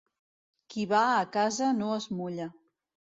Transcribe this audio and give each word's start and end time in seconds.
Qui 0.73 0.85
va 0.93 1.01
a 1.09 1.19
casa 1.35 1.67
no 1.83 1.91
es 1.99 2.09
mulla. 2.21 2.49